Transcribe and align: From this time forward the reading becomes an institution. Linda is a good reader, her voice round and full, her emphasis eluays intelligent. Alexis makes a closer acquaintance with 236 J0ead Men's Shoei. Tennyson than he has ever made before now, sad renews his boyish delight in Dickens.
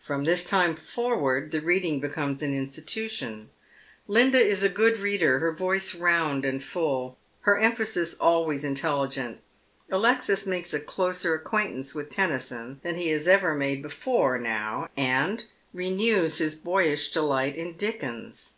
From 0.00 0.24
this 0.24 0.44
time 0.44 0.74
forward 0.74 1.52
the 1.52 1.60
reading 1.60 2.00
becomes 2.00 2.42
an 2.42 2.52
institution. 2.52 3.50
Linda 4.08 4.36
is 4.38 4.64
a 4.64 4.68
good 4.68 4.98
reader, 4.98 5.38
her 5.38 5.52
voice 5.52 5.94
round 5.94 6.44
and 6.44 6.60
full, 6.60 7.16
her 7.42 7.56
emphasis 7.56 8.16
eluays 8.18 8.64
intelligent. 8.64 9.38
Alexis 9.92 10.44
makes 10.44 10.74
a 10.74 10.80
closer 10.80 11.34
acquaintance 11.34 11.94
with 11.94 12.10
236 12.10 12.16
J0ead 12.16 12.24
Men's 12.24 12.40
Shoei. 12.40 12.66
Tennyson 12.66 12.80
than 12.82 12.96
he 12.96 13.08
has 13.10 13.28
ever 13.28 13.54
made 13.54 13.80
before 13.80 14.38
now, 14.40 14.88
sad 14.96 15.44
renews 15.72 16.38
his 16.38 16.56
boyish 16.56 17.12
delight 17.12 17.54
in 17.54 17.74
Dickens. 17.76 18.54